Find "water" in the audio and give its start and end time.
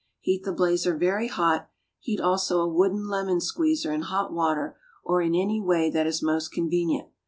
4.33-4.75